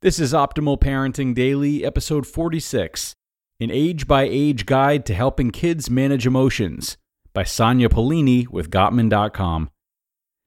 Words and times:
This 0.00 0.20
is 0.20 0.32
Optimal 0.32 0.78
Parenting 0.78 1.34
Daily, 1.34 1.84
episode 1.84 2.24
46 2.24 3.16
An 3.58 3.72
Age 3.72 4.06
by 4.06 4.28
Age 4.30 4.64
Guide 4.64 5.04
to 5.06 5.12
Helping 5.12 5.50
Kids 5.50 5.90
Manage 5.90 6.24
Emotions 6.24 6.96
by 7.34 7.42
Sanya 7.42 7.88
Pelini 7.88 8.46
with 8.46 8.70
Gottman.com. 8.70 9.70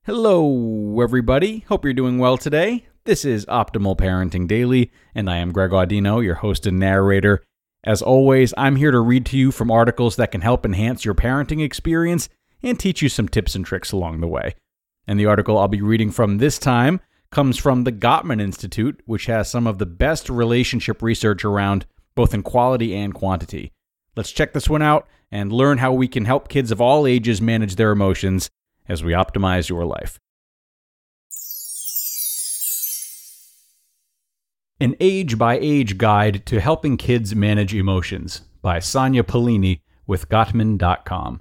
Hello, 0.05 1.01
everybody. 1.01 1.65
Hope 1.67 1.83
you're 1.83 1.93
doing 1.93 2.17
well 2.17 2.37
today. 2.37 2.87
This 3.03 3.25
is 3.25 3.45
Optimal 3.47 3.97
Parenting 3.97 4.47
Daily, 4.47 4.89
and 5.13 5.29
I 5.29 5.39
am 5.39 5.51
Greg 5.51 5.71
Audino, 5.71 6.23
your 6.23 6.35
host 6.35 6.65
and 6.65 6.79
narrator. 6.79 7.43
As 7.83 8.01
always, 8.01 8.53
I'm 8.55 8.77
here 8.77 8.91
to 8.91 9.01
read 9.01 9.25
to 9.25 9.37
you 9.37 9.51
from 9.51 9.69
articles 9.69 10.15
that 10.15 10.31
can 10.31 10.39
help 10.39 10.65
enhance 10.65 11.03
your 11.03 11.13
parenting 11.13 11.61
experience 11.61 12.29
and 12.63 12.79
teach 12.79 13.01
you 13.01 13.09
some 13.09 13.27
tips 13.27 13.55
and 13.55 13.65
tricks 13.65 13.91
along 13.91 14.21
the 14.21 14.27
way. 14.27 14.55
And 15.05 15.19
the 15.19 15.25
article 15.25 15.57
I'll 15.57 15.67
be 15.67 15.81
reading 15.81 16.09
from 16.09 16.37
this 16.37 16.57
time 16.57 17.01
comes 17.31 17.57
from 17.57 17.83
the 17.83 17.91
Gottman 17.91 18.41
Institute, 18.41 19.01
which 19.05 19.25
has 19.27 19.49
some 19.49 19.65
of 19.65 19.77
the 19.77 19.85
best 19.85 20.29
relationship 20.29 21.01
research 21.01 21.45
around 21.45 21.85
both 22.13 22.33
in 22.33 22.43
quality 22.43 22.93
and 22.93 23.13
quantity. 23.13 23.71
Let's 24.15 24.31
check 24.31 24.53
this 24.53 24.69
one 24.69 24.81
out 24.81 25.07
and 25.31 25.53
learn 25.53 25.77
how 25.77 25.93
we 25.93 26.07
can 26.07 26.25
help 26.25 26.49
kids 26.49 26.71
of 26.71 26.81
all 26.81 27.07
ages 27.07 27.41
manage 27.41 27.75
their 27.75 27.91
emotions 27.91 28.49
as 28.87 29.03
we 29.03 29.13
optimize 29.13 29.69
your 29.69 29.85
life. 29.85 30.19
An 34.81 34.95
Age 34.99 35.37
by 35.37 35.59
Age 35.59 35.97
Guide 35.97 36.45
to 36.47 36.59
Helping 36.59 36.97
Kids 36.97 37.35
Manage 37.35 37.73
Emotions 37.73 38.41
by 38.61 38.79
Sanya 38.79 39.21
Pelini 39.21 39.81
with 40.07 40.27
Gottman.com. 40.27 41.39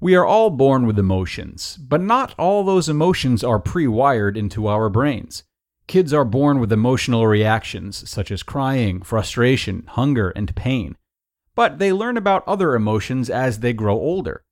We 0.00 0.14
are 0.14 0.26
all 0.26 0.50
born 0.50 0.86
with 0.86 0.98
emotions, 0.98 1.78
but 1.80 2.00
not 2.00 2.34
all 2.38 2.64
those 2.64 2.88
emotions 2.88 3.42
are 3.42 3.58
pre 3.58 3.86
wired 3.86 4.36
into 4.36 4.66
our 4.66 4.90
brains. 4.90 5.44
Kids 5.86 6.12
are 6.12 6.24
born 6.24 6.58
with 6.58 6.72
emotional 6.72 7.26
reactions 7.26 8.08
such 8.08 8.30
as 8.30 8.42
crying, 8.42 9.02
frustration, 9.02 9.84
hunger, 9.88 10.30
and 10.30 10.54
pain. 10.56 10.96
But 11.54 11.78
they 11.78 11.92
learn 11.92 12.16
about 12.16 12.46
other 12.46 12.74
emotions 12.74 13.30
as 13.30 13.60
they 13.60 13.72
grow 13.72 13.94
older. 13.94 14.42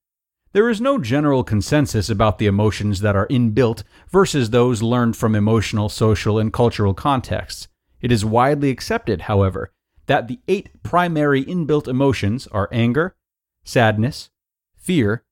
There 0.52 0.68
is 0.68 0.80
no 0.80 0.98
general 0.98 1.44
consensus 1.44 2.10
about 2.10 2.38
the 2.38 2.46
emotions 2.46 3.00
that 3.00 3.16
are 3.16 3.26
inbuilt 3.28 3.82
versus 4.10 4.50
those 4.50 4.82
learned 4.82 5.16
from 5.16 5.34
emotional, 5.34 5.88
social, 5.88 6.38
and 6.38 6.52
cultural 6.52 6.92
contexts. 6.92 7.68
It 8.02 8.12
is 8.12 8.24
widely 8.24 8.68
accepted, 8.68 9.22
however, 9.22 9.72
that 10.06 10.28
the 10.28 10.40
eight 10.48 10.82
primary 10.82 11.42
inbuilt 11.44 11.88
emotions 11.88 12.46
are 12.48 12.68
anger, 12.70 13.16
sadness, 13.64 14.28
fear, 14.76 15.24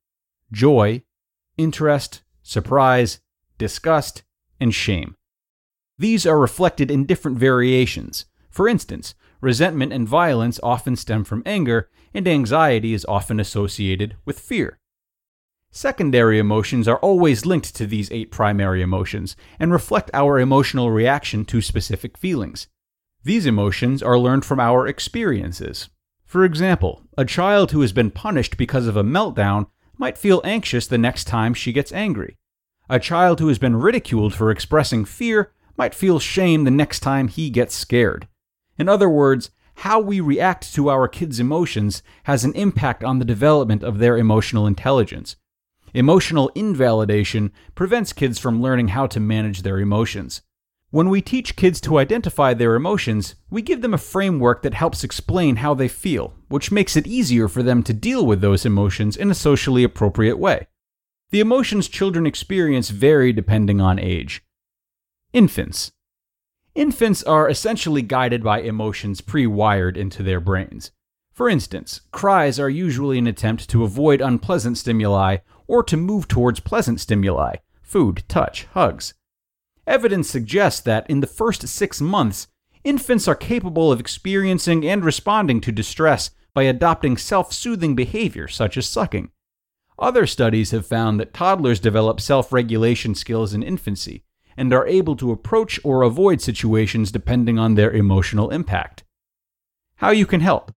joy, 0.53 1.03
interest, 1.57 2.23
surprise, 2.43 3.21
disgust, 3.59 4.23
and 4.59 4.75
shame. 4.75 5.17
These 5.99 6.27
are 6.27 6.39
reflected 6.39 6.91
in 6.91 7.07
different 7.07 7.39
variations. 7.39 8.25
For 8.51 8.69
instance, 8.69 9.15
resentment 9.41 9.93
and 9.93 10.09
violence 10.09 10.59
often 10.63 10.97
stem 10.97 11.25
from 11.25 11.43
anger, 11.45 11.91
and 12.15 12.27
anxiety 12.27 12.95
is 12.95 13.07
often 13.07 13.39
associated 13.39 14.17
with 14.25 14.41
fear. 14.41 14.79
Secondary 15.71 16.39
emotions 16.39 16.89
are 16.89 16.99
always 16.99 17.47
linked 17.47 17.77
to 17.77 17.87
these 17.87 18.11
eight 18.11 18.33
primary 18.33 18.83
emotions 18.83 19.37
and 19.59 19.71
reflect 19.71 20.11
our 20.13 20.41
emotional 20.41 20.91
reaction 20.91 21.45
to 21.45 21.61
specific 21.61 22.19
feelings. 22.19 22.67
These 23.23 23.47
emotions 23.47 24.03
are 24.03 24.19
learned 24.19 24.45
from 24.45 24.59
our 24.59 24.89
experiences. 24.89 25.91
For 26.25 26.45
example, 26.45 27.03
a 27.17 27.25
child 27.25 27.71
who 27.71 27.83
has 27.83 27.93
been 27.93 28.11
punished 28.11 28.57
because 28.57 28.87
of 28.87 28.97
a 28.97 29.05
meltdown 29.05 29.67
might 30.01 30.19
feel 30.19 30.41
anxious 30.45 30.87
the 30.87 30.99
next 30.99 31.25
time 31.25 31.53
she 31.53 31.73
gets 31.73 31.93
angry. 31.93 32.39
A 32.89 32.99
child 32.99 33.39
who 33.39 33.49
has 33.49 33.59
been 33.59 33.77
ridiculed 33.77 34.35
for 34.35 34.51
expressing 34.51 35.05
fear 35.05 35.53
might 35.77 35.95
feel 35.95 36.19
shame 36.19 36.65
the 36.65 36.71
next 36.71 37.01
time 37.01 37.29
he 37.29 37.51
gets 37.51 37.75
scared. 37.75 38.27
In 38.79 38.89
other 38.89 39.11
words, 39.11 39.51
how 39.75 40.01
we 40.01 40.19
react 40.19 40.75
to 40.75 40.89
our 40.91 41.07
kids' 41.07 41.39
emotions 41.39 42.03
has 42.25 42.45
an 42.45 42.55
impact 42.55 43.05
on 43.05 43.19
the 43.19 43.25
development 43.27 43.83
of 43.83 43.99
their 43.99 44.17
emotional 44.17 44.67
intelligence. 44.67 45.37
Emotional 45.93 46.51
invalidation 46.55 47.53
prevents 47.75 48.15
kids 48.15 48.39
from 48.39 48.63
learning 48.63 48.89
how 48.89 49.07
to 49.07 49.21
manage 49.21 49.63
their 49.63 49.79
emotions. 49.79 50.41
When 50.93 51.09
we 51.09 51.23
teach 51.23 51.55
kids 51.55 51.81
to 51.83 51.99
identify 51.99 52.53
their 52.53 52.75
emotions, 52.75 53.37
we 53.49 53.63
give 53.63 53.81
them 53.81 53.95
a 53.95 53.99
framework 53.99 54.63
that 54.63 54.75
helps 54.75 55.05
explain 55.05 55.57
how 55.57 55.73
they 55.73 55.87
feel, 55.87 56.35
which 56.49 56.73
makes 56.73 56.97
it 56.97 57.07
easier 57.07 57.47
for 57.47 57.63
them 57.63 57.85
to 57.85 57.95
deal 57.95 58.27
with 58.27 58.41
those 58.41 58.67
emotions 58.67 59.17
in 59.17 59.31
a 59.31 59.35
socially 59.35 59.85
appropriate 59.85 60.37
way. 60.37 60.67
The 61.31 61.39
emotions 61.39 61.87
children 61.87 62.27
experience 62.27 62.91
vary 62.91 63.33
depending 63.33 63.81
on 63.81 64.01
age. 64.01 64.43
Infants. 65.33 65.93
Infants 66.75 67.23
are 67.23 67.49
essentially 67.49 68.03
guided 68.03 68.43
by 68.43 68.61
emotions 68.61 69.21
pre 69.21 69.47
wired 69.47 69.97
into 69.97 70.25
their 70.25 70.41
brains. 70.41 70.91
For 71.33 71.49
instance, 71.49 72.01
cries 72.11 72.59
are 72.59 72.69
usually 72.69 73.19
an 73.19 73.29
attempt 73.29 73.71
to 73.71 73.85
avoid 73.85 74.21
unpleasant 74.21 74.77
stimuli 74.77 75.37
or 75.69 75.85
to 75.85 75.97
move 75.97 76.27
towards 76.27 76.59
pleasant 76.59 76.99
stimuli 77.01 77.57
food, 77.81 78.25
touch, 78.29 78.67
hugs. 78.73 79.15
Evidence 79.87 80.29
suggests 80.29 80.81
that 80.81 81.09
in 81.09 81.21
the 81.21 81.27
first 81.27 81.67
six 81.67 82.01
months, 82.01 82.49
infants 82.85 83.27
are 83.27 83.35
capable 83.35 83.91
of 83.91 84.01
experiencing 84.01 84.87
and 84.87 85.05
responding 85.05 85.61
to 85.61 85.73
distress 85.73 86.31
by 86.55 86.65
adopting 86.65 87.17
self 87.17 87.53
soothing 87.53 87.95
behavior 87.95 88.49
such 88.49 88.77
as 88.77 88.87
sucking. 88.87 89.31
Other 89.99 90.27
studies 90.27 90.71
have 90.71 90.87
found 90.87 91.21
that 91.21 91.35
toddlers 91.35 91.81
develop 91.81 92.21
self 92.21 92.53
regulation 92.53 93.15
skills 93.15 93.53
in 93.53 93.63
infancy 93.63 94.25
and 94.57 94.73
are 94.73 94.87
able 94.87 95.17
to 95.17 95.31
approach 95.31 95.79
or 95.85 96.03
avoid 96.03 96.41
situations 96.41 97.13
depending 97.13 97.59
on 97.59 97.75
their 97.75 97.91
emotional 97.91 98.51
impact. 98.51 99.05
How 99.97 100.11
you 100.11 100.27
can 100.27 100.41
help. 100.41 100.73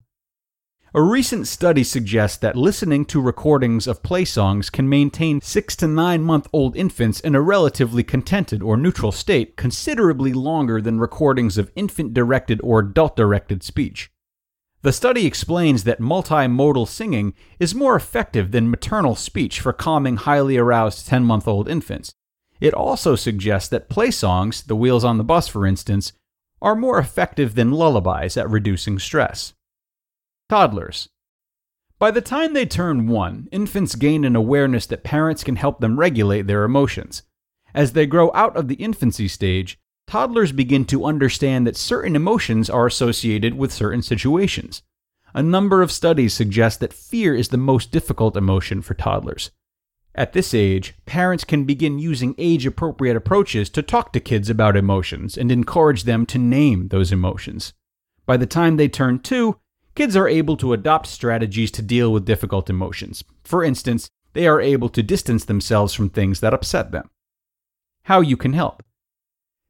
A 0.96 1.02
recent 1.02 1.48
study 1.48 1.82
suggests 1.82 2.38
that 2.38 2.54
listening 2.54 3.04
to 3.06 3.20
recordings 3.20 3.88
of 3.88 4.04
play 4.04 4.24
songs 4.24 4.70
can 4.70 4.88
maintain 4.88 5.40
6 5.40 5.74
to 5.74 5.88
9 5.88 6.22
month 6.22 6.46
old 6.52 6.76
infants 6.76 7.18
in 7.18 7.34
a 7.34 7.40
relatively 7.40 8.04
contented 8.04 8.62
or 8.62 8.76
neutral 8.76 9.10
state 9.10 9.56
considerably 9.56 10.32
longer 10.32 10.80
than 10.80 11.00
recordings 11.00 11.58
of 11.58 11.72
infant 11.74 12.14
directed 12.14 12.60
or 12.62 12.78
adult 12.78 13.16
directed 13.16 13.64
speech. 13.64 14.12
The 14.82 14.92
study 14.92 15.26
explains 15.26 15.82
that 15.82 15.98
multimodal 15.98 16.86
singing 16.86 17.34
is 17.58 17.74
more 17.74 17.96
effective 17.96 18.52
than 18.52 18.70
maternal 18.70 19.16
speech 19.16 19.58
for 19.60 19.72
calming 19.72 20.18
highly 20.18 20.56
aroused 20.56 21.08
10 21.08 21.24
month 21.24 21.48
old 21.48 21.68
infants. 21.68 22.14
It 22.60 22.72
also 22.72 23.16
suggests 23.16 23.68
that 23.70 23.88
play 23.88 24.12
songs, 24.12 24.62
the 24.62 24.76
wheels 24.76 25.02
on 25.02 25.18
the 25.18 25.24
bus 25.24 25.48
for 25.48 25.66
instance, 25.66 26.12
are 26.62 26.76
more 26.76 27.00
effective 27.00 27.56
than 27.56 27.72
lullabies 27.72 28.36
at 28.36 28.48
reducing 28.48 29.00
stress. 29.00 29.54
Toddlers. 30.48 31.08
By 31.98 32.10
the 32.10 32.20
time 32.20 32.52
they 32.52 32.66
turn 32.66 33.06
one, 33.06 33.48
infants 33.50 33.94
gain 33.94 34.24
an 34.24 34.36
awareness 34.36 34.84
that 34.86 35.04
parents 35.04 35.42
can 35.42 35.56
help 35.56 35.80
them 35.80 35.98
regulate 35.98 36.46
their 36.46 36.64
emotions. 36.64 37.22
As 37.74 37.92
they 37.92 38.06
grow 38.06 38.30
out 38.34 38.56
of 38.56 38.68
the 38.68 38.74
infancy 38.74 39.26
stage, 39.26 39.78
toddlers 40.06 40.52
begin 40.52 40.84
to 40.86 41.06
understand 41.06 41.66
that 41.66 41.76
certain 41.76 42.14
emotions 42.14 42.68
are 42.68 42.86
associated 42.86 43.54
with 43.54 43.72
certain 43.72 44.02
situations. 44.02 44.82
A 45.32 45.42
number 45.42 45.82
of 45.82 45.90
studies 45.90 46.34
suggest 46.34 46.78
that 46.80 46.92
fear 46.92 47.34
is 47.34 47.48
the 47.48 47.56
most 47.56 47.90
difficult 47.90 48.36
emotion 48.36 48.82
for 48.82 48.94
toddlers. 48.94 49.50
At 50.14 50.32
this 50.32 50.54
age, 50.54 50.94
parents 51.06 51.42
can 51.42 51.64
begin 51.64 51.98
using 51.98 52.34
age 52.38 52.66
appropriate 52.66 53.16
approaches 53.16 53.70
to 53.70 53.82
talk 53.82 54.12
to 54.12 54.20
kids 54.20 54.48
about 54.50 54.76
emotions 54.76 55.36
and 55.36 55.50
encourage 55.50 56.04
them 56.04 56.26
to 56.26 56.38
name 56.38 56.88
those 56.88 57.10
emotions. 57.10 57.72
By 58.26 58.36
the 58.36 58.46
time 58.46 58.76
they 58.76 58.88
turn 58.88 59.18
two, 59.18 59.58
kids 59.94 60.16
are 60.16 60.28
able 60.28 60.56
to 60.56 60.72
adopt 60.72 61.06
strategies 61.06 61.70
to 61.72 61.82
deal 61.82 62.12
with 62.12 62.24
difficult 62.24 62.68
emotions. 62.68 63.24
For 63.44 63.62
instance, 63.62 64.08
they 64.32 64.46
are 64.46 64.60
able 64.60 64.88
to 64.90 65.02
distance 65.02 65.44
themselves 65.44 65.94
from 65.94 66.10
things 66.10 66.40
that 66.40 66.54
upset 66.54 66.92
them. 66.92 67.08
How 68.04 68.20
you 68.20 68.36
can 68.36 68.52
help. 68.52 68.82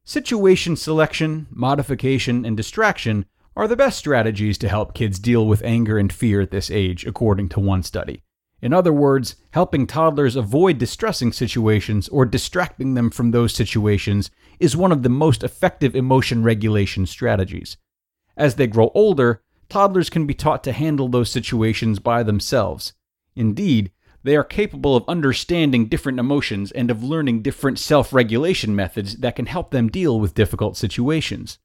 Situation 0.03 0.75
selection, 0.75 1.47
modification, 1.49 2.45
and 2.45 2.57
distraction 2.57 3.25
are 3.55 3.67
the 3.67 3.75
best 3.75 3.97
strategies 3.97 4.57
to 4.57 4.67
help 4.67 4.93
kids 4.93 5.17
deal 5.17 5.47
with 5.47 5.63
anger 5.63 5.97
and 5.97 6.11
fear 6.11 6.41
at 6.41 6.51
this 6.51 6.69
age, 6.69 7.05
according 7.05 7.49
to 7.49 7.59
one 7.59 7.83
study. 7.83 8.21
In 8.61 8.73
other 8.73 8.91
words, 8.91 9.35
helping 9.51 9.85
toddlers 9.85 10.35
avoid 10.35 10.77
distressing 10.77 11.31
situations 11.31 12.09
or 12.09 12.25
distracting 12.25 12.95
them 12.95 13.09
from 13.09 13.31
those 13.31 13.53
situations 13.53 14.31
is 14.59 14.75
one 14.75 14.91
of 14.91 15.03
the 15.03 15.09
most 15.09 15.43
effective 15.43 15.95
emotion 15.95 16.43
regulation 16.43 17.05
strategies. 17.05 17.77
As 18.35 18.55
they 18.55 18.67
grow 18.67 18.91
older, 18.93 19.41
toddlers 19.69 20.09
can 20.09 20.25
be 20.25 20.33
taught 20.33 20.63
to 20.63 20.71
handle 20.71 21.07
those 21.07 21.29
situations 21.29 21.99
by 21.99 22.23
themselves. 22.23 22.93
Indeed, 23.35 23.91
they 24.23 24.35
are 24.35 24.43
capable 24.43 24.95
of 24.95 25.07
understanding 25.07 25.85
different 25.85 26.19
emotions 26.19 26.71
and 26.71 26.89
of 26.89 27.03
learning 27.03 27.43
different 27.43 27.77
self 27.77 28.11
regulation 28.11 28.75
methods 28.75 29.17
that 29.17 29.35
can 29.35 29.45
help 29.45 29.69
them 29.69 29.87
deal 29.87 30.19
with 30.19 30.33
difficult 30.33 30.75
situations. 30.77 31.59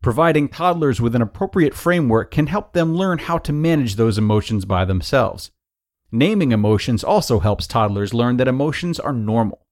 Providing 0.00 0.48
toddlers 0.48 0.98
with 0.98 1.14
an 1.14 1.20
appropriate 1.20 1.74
framework 1.74 2.30
can 2.30 2.46
help 2.46 2.72
them 2.72 2.94
learn 2.94 3.18
how 3.18 3.36
to 3.38 3.52
manage 3.52 3.96
those 3.96 4.16
emotions 4.16 4.64
by 4.64 4.86
themselves. 4.86 5.50
Naming 6.10 6.52
emotions 6.52 7.04
also 7.04 7.40
helps 7.40 7.66
toddlers 7.66 8.14
learn 8.14 8.38
that 8.38 8.48
emotions 8.48 8.98
are 8.98 9.12
normal. 9.12 9.66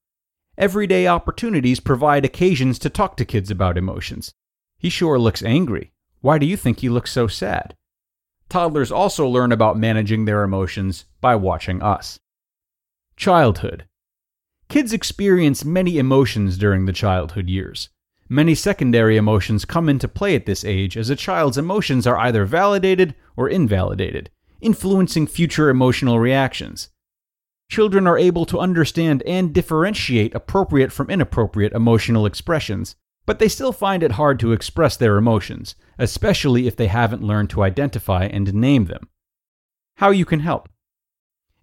Everyday 0.59 1.07
opportunities 1.07 1.81
provide 1.81 2.27
occasions 2.27 2.79
to 2.81 2.91
talk 2.91 3.17
to 3.17 3.25
kids 3.25 3.51
about 3.51 3.79
emotions. 3.79 4.35
He 4.77 4.91
sure 4.91 5.19
looks 5.19 5.43
angry. 5.43 5.94
Why 6.25 6.39
do 6.39 6.47
you 6.47 6.57
think 6.57 6.81
he 6.81 6.89
looks 6.89 7.13
so 7.13 7.27
sad? 7.27 7.75
Toddlers 8.49 8.91
also 8.91 9.29
learn 9.29 9.53
about 9.53 9.77
managing 9.77 10.25
their 10.25 10.43
emotions 10.43 11.05
by 11.21 11.37
watching 11.37 11.83
us. 11.83 12.19
Childhood. 13.15 13.85
Kids 14.71 14.95
experience 14.95 15.67
many 15.67 15.99
emotions 15.99 16.57
during 16.57 16.87
the 16.87 16.95
childhood 16.95 17.51
years. 17.51 17.91
Many 18.27 18.55
secondary 18.55 19.19
emotions 19.19 19.67
come 19.67 19.87
into 19.87 20.09
play 20.09 20.35
at 20.35 20.47
this 20.47 20.65
age 20.65 20.97
as 20.97 21.11
a 21.11 21.15
child's 21.15 21.59
emotions 21.59 22.07
are 22.07 22.17
either 22.17 22.47
validated 22.47 23.15
or 23.37 23.47
invalidated, 23.47 24.31
influencing 24.63 25.27
future 25.27 25.69
emotional 25.69 26.19
reactions. 26.19 26.89
Children 27.71 28.07
are 28.07 28.17
able 28.17 28.47
to 28.47 28.61
understand 28.61 29.23
and 29.25 29.53
differentiate 29.53 30.35
appropriate 30.35 30.91
from 30.91 31.11
inappropriate 31.11 31.75
emotional 31.75 32.25
expressions, 32.25 32.97
but 33.27 33.39
they 33.39 33.49
still 33.49 33.73
find 33.73 34.03
it 34.03 34.13
hard 34.13 34.39
to 34.41 34.53
express 34.53 34.97
their 34.97 35.17
emotions, 35.17 35.75
especially 35.99 36.67
if 36.67 36.77
they 36.77 36.89
haven't 36.89 37.23
learned 37.23 37.51
to 37.51 37.63
identify 37.63 38.25
and 38.25 38.53
name 38.55 38.87
them. 38.87 39.09
How 39.97 40.11
you 40.11 40.25
can 40.25 40.41
help. 40.41 40.69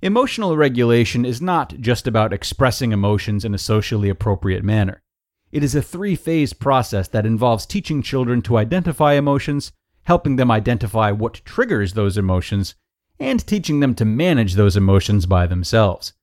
Emotional 0.01 0.57
regulation 0.57 1.25
is 1.25 1.41
not 1.41 1.75
just 1.79 2.07
about 2.07 2.33
expressing 2.33 2.91
emotions 2.91 3.45
in 3.45 3.53
a 3.53 3.59
socially 3.59 4.09
appropriate 4.09 4.63
manner. 4.63 5.03
It 5.51 5.63
is 5.63 5.75
a 5.75 5.81
three 5.81 6.15
phase 6.15 6.53
process 6.53 7.07
that 7.09 7.25
involves 7.25 7.65
teaching 7.65 8.01
children 8.01 8.41
to 8.43 8.57
identify 8.57 9.13
emotions, 9.13 9.71
helping 10.03 10.37
them 10.37 10.49
identify 10.49 11.11
what 11.11 11.45
triggers 11.45 11.93
those 11.93 12.17
emotions, 12.17 12.73
and 13.19 13.45
teaching 13.45 13.79
them 13.79 13.93
to 13.95 14.05
manage 14.05 14.55
those 14.55 14.75
emotions 14.75 15.27
by 15.27 15.45
themselves. 15.45 16.13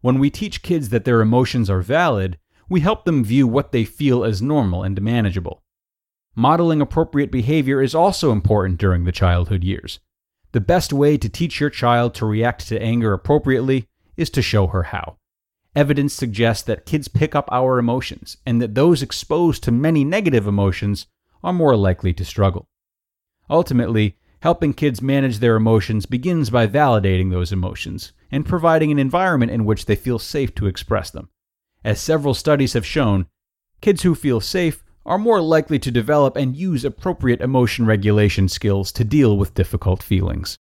When 0.00 0.18
we 0.18 0.30
teach 0.30 0.62
kids 0.62 0.88
that 0.88 1.04
their 1.04 1.20
emotions 1.20 1.68
are 1.68 1.82
valid, 1.82 2.38
we 2.68 2.80
help 2.80 3.04
them 3.04 3.24
view 3.24 3.46
what 3.46 3.72
they 3.72 3.84
feel 3.84 4.24
as 4.24 4.42
normal 4.42 4.82
and 4.82 5.00
manageable. 5.00 5.62
Modeling 6.34 6.80
appropriate 6.80 7.32
behavior 7.32 7.82
is 7.82 7.94
also 7.94 8.30
important 8.30 8.78
during 8.78 9.04
the 9.04 9.12
childhood 9.12 9.64
years. 9.64 9.98
The 10.52 10.60
best 10.60 10.92
way 10.92 11.18
to 11.18 11.28
teach 11.28 11.60
your 11.60 11.70
child 11.70 12.14
to 12.14 12.26
react 12.26 12.68
to 12.68 12.80
anger 12.80 13.12
appropriately 13.12 13.86
is 14.16 14.30
to 14.30 14.42
show 14.42 14.68
her 14.68 14.84
how. 14.84 15.16
Evidence 15.74 16.14
suggests 16.14 16.64
that 16.64 16.86
kids 16.86 17.08
pick 17.08 17.34
up 17.34 17.48
our 17.52 17.78
emotions 17.78 18.36
and 18.46 18.60
that 18.60 18.74
those 18.74 19.02
exposed 19.02 19.62
to 19.64 19.72
many 19.72 20.04
negative 20.04 20.46
emotions 20.46 21.06
are 21.42 21.52
more 21.52 21.76
likely 21.76 22.12
to 22.14 22.24
struggle. 22.24 22.68
Ultimately, 23.50 24.16
helping 24.40 24.72
kids 24.72 25.02
manage 25.02 25.38
their 25.38 25.56
emotions 25.56 26.06
begins 26.06 26.50
by 26.50 26.66
validating 26.66 27.30
those 27.30 27.52
emotions 27.52 28.12
and 28.30 28.46
providing 28.46 28.90
an 28.90 28.98
environment 28.98 29.52
in 29.52 29.64
which 29.64 29.86
they 29.86 29.96
feel 29.96 30.18
safe 30.18 30.54
to 30.54 30.66
express 30.66 31.10
them. 31.10 31.28
As 31.84 32.00
several 32.00 32.34
studies 32.34 32.72
have 32.72 32.86
shown, 32.86 33.26
kids 33.80 34.02
who 34.02 34.14
feel 34.14 34.40
safe 34.40 34.82
are 35.06 35.18
more 35.18 35.40
likely 35.40 35.78
to 35.78 35.90
develop 35.90 36.36
and 36.36 36.56
use 36.56 36.84
appropriate 36.84 37.40
emotion 37.40 37.86
regulation 37.86 38.48
skills 38.48 38.92
to 38.92 39.04
deal 39.04 39.36
with 39.36 39.54
difficult 39.54 40.02
feelings. 40.02 40.58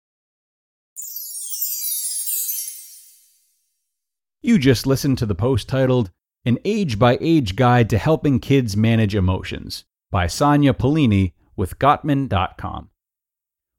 You 4.43 4.59
just 4.59 4.87
listened 4.87 5.19
to 5.19 5.27
the 5.27 5.35
post 5.35 5.69
titled 5.69 6.13
An 6.45 6.59
Age 6.65 6.99
by 6.99 7.19
Age 7.21 7.57
Guide 7.57 7.91
to 7.91 7.99
Helping 7.99 8.39
Kids 8.39 8.77
Manage 8.77 9.17
Emotions 9.17 9.85
by 10.13 10.27
Sanya 10.27 10.73
Pelini 10.73 11.33
with 11.57 11.81
Gottman.com. 11.81 12.91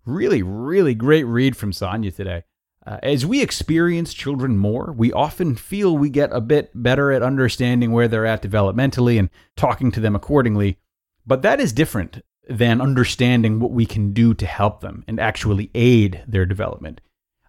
Really, 0.06 0.44
really 0.44 0.94
great 0.94 1.24
read 1.24 1.56
from 1.56 1.72
Sanya 1.72 2.14
today. 2.14 2.44
Uh, 2.88 2.98
as 3.04 3.26
we 3.26 3.42
experience 3.42 4.14
children 4.14 4.58
more, 4.58 4.94
we 4.96 5.12
often 5.12 5.58
feel 5.58 5.98
we 5.98 6.10
get 6.10 6.30
a 6.32 6.40
bit 6.40 6.72
better 6.74 7.12
at 7.12 7.22
understanding 7.22 7.92
where 7.92 8.08
they're 8.08 8.26
at 8.26 8.42
developmentally 8.42 9.20
and 9.20 9.30
talking 9.58 9.92
to 9.92 10.00
them 10.00 10.16
accordingly. 10.16 10.78
But 11.26 11.42
that 11.42 11.60
is 11.60 11.74
different 11.74 12.22
than 12.48 12.80
understanding 12.80 13.60
what 13.60 13.72
we 13.72 13.86
can 13.86 14.14
do 14.14 14.34
to 14.36 14.46
help 14.46 14.80
them 14.80 15.04
and 15.06 15.20
actually 15.20 15.70
aid 15.76 16.24
their 16.26 16.46
development. 16.46 17.02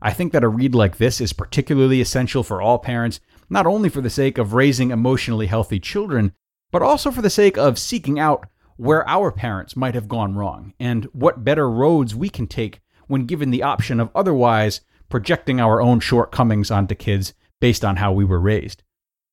I 0.03 0.13
think 0.13 0.33
that 0.33 0.43
a 0.43 0.49
read 0.49 0.75
like 0.75 0.97
this 0.97 1.21
is 1.21 1.33
particularly 1.33 2.01
essential 2.01 2.43
for 2.43 2.61
all 2.61 2.81
parents, 2.81 3.21
not 3.49 3.65
only 3.65 3.89
for 3.91 4.01
the 4.01 4.11
sake 4.11 4.39
of 4.39 4.55
raising 4.55 4.91
emotionally 4.91 5.47
healthy 5.47 5.79
children, 5.79 6.33
but 6.73 6.83
also 6.83 7.13
for 7.13 7.23
the 7.23 7.31
sake 7.31 7.57
of 7.57 7.79
seeking 7.79 8.19
out 8.19 8.49
where 8.77 9.09
our 9.09 9.31
parents 9.31 9.77
might 9.77 9.95
have 9.95 10.09
gone 10.09 10.35
wrong 10.35 10.75
and 10.81 11.05
what 11.13 11.45
better 11.45 11.71
roads 11.71 12.13
we 12.13 12.29
can 12.29 12.49
take 12.49 12.81
when 13.07 13.25
given 13.25 13.53
the 13.53 13.63
option 13.63 14.01
of 14.01 14.11
otherwise 14.17 14.81
projecting 15.09 15.61
our 15.61 15.81
own 15.81 16.01
shortcomings 16.01 16.71
onto 16.71 16.95
kids 16.95 17.35
based 17.61 17.85
on 17.85 17.97
how 17.97 18.13
we 18.13 18.25
were 18.25 18.41
raised. 18.41 18.83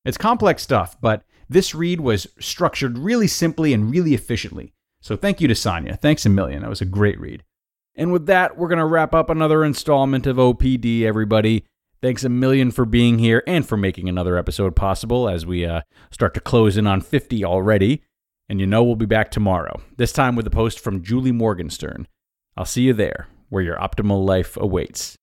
It's 0.03 0.17
complex 0.17 0.63
stuff, 0.63 0.97
but 1.01 1.23
this 1.49 1.75
read 1.75 2.01
was 2.01 2.27
structured 2.39 2.97
really 2.97 3.27
simply 3.27 3.73
and 3.73 3.91
really 3.91 4.13
efficiently. 4.13 4.73
So 5.01 5.15
thank 5.15 5.41
you 5.41 5.47
to 5.47 5.53
Sanya. 5.53 5.99
Thanks 5.99 6.25
a 6.25 6.29
million. 6.29 6.61
That 6.61 6.69
was 6.69 6.81
a 6.81 6.85
great 6.85 7.19
read. 7.19 7.43
And 7.95 8.11
with 8.11 8.25
that, 8.25 8.57
we're 8.57 8.67
going 8.67 8.79
to 8.79 8.85
wrap 8.85 9.13
up 9.13 9.29
another 9.29 9.63
installment 9.63 10.27
of 10.27 10.37
OPD, 10.37 11.03
everybody. 11.03 11.65
Thanks 12.01 12.23
a 12.23 12.29
million 12.29 12.71
for 12.71 12.85
being 12.85 13.19
here 13.19 13.41
and 13.47 13.65
for 13.65 13.77
making 13.77 14.09
another 14.09 14.37
episode 14.37 14.75
possible 14.75 15.29
as 15.29 15.45
we 15.45 15.65
uh, 15.65 15.81
start 16.11 16.33
to 16.33 16.39
close 16.39 16.77
in 16.77 16.87
on 16.87 17.01
50 17.01 17.45
already. 17.45 18.03
And 18.49 18.59
you 18.59 18.67
know 18.67 18.83
we'll 18.83 18.95
be 18.95 19.05
back 19.05 19.31
tomorrow, 19.31 19.81
this 19.97 20.11
time 20.11 20.35
with 20.35 20.45
a 20.45 20.51
post 20.51 20.79
from 20.79 21.01
Julie 21.01 21.31
Morgenstern. 21.31 22.07
I'll 22.57 22.65
see 22.65 22.83
you 22.83 22.93
there, 22.93 23.27
where 23.49 23.63
your 23.63 23.77
optimal 23.77 24.25
life 24.25 24.55
awaits. 24.57 25.17